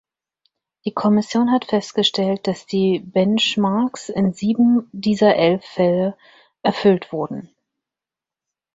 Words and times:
Die 0.83 0.93
Kommission 0.95 1.51
hat 1.51 1.65
festgestellt, 1.65 2.47
dass 2.47 2.65
die 2.65 3.03
Benchmarks 3.05 4.09
in 4.09 4.33
sieben 4.33 4.89
dieser 4.91 5.35
elf 5.35 5.63
Fälle 5.63 6.17
erfüllt 6.63 7.13
wurden. 7.13 7.53